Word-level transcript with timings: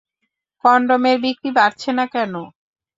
কনডমের 0.63 1.17
বিক্রি 1.23 1.49
বাড়ছে 1.57 1.89
না 1.97 2.05
কেন? 2.13 2.33